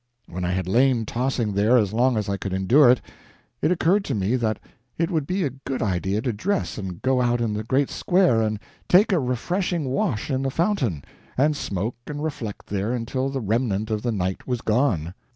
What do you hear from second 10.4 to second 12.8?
the fountain, and smoke and reflect